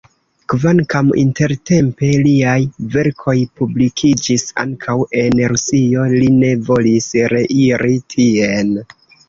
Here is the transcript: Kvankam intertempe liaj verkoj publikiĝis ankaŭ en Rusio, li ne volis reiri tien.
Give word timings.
Kvankam 0.51 1.09
intertempe 1.23 2.09
liaj 2.27 2.55
verkoj 2.95 3.35
publikiĝis 3.61 4.47
ankaŭ 4.65 4.97
en 5.27 5.45
Rusio, 5.55 6.09
li 6.17 6.33
ne 6.41 6.53
volis 6.73 7.15
reiri 7.39 7.97
tien. 8.19 8.77